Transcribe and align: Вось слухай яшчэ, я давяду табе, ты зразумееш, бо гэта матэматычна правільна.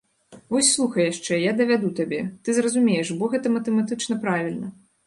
Вось 0.53 0.69
слухай 0.77 1.05
яшчэ, 1.11 1.33
я 1.41 1.51
давяду 1.61 1.93
табе, 2.01 2.21
ты 2.43 2.59
зразумееш, 2.61 3.07
бо 3.21 3.33
гэта 3.37 3.47
матэматычна 3.61 4.21
правільна. 4.27 4.67